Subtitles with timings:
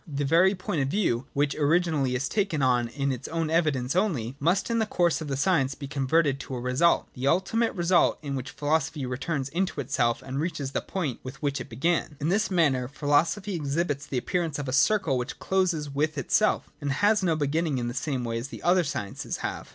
[0.11, 3.29] The very point of view, which originally is taken on its 28 INTRODUCTION.
[3.29, 3.39] [17 18.
[3.51, 7.05] own evidence only, must in the course of the science be converted to a result,—
[7.13, 11.61] the ultimate result in which philosophy returns into itself and reaches the point with which
[11.61, 12.15] it began.
[12.19, 16.71] In this manner philosophy ex hibits the appearance of a circle which closes with itself,
[16.81, 19.69] and has no beginning in the same way as the other sciences have.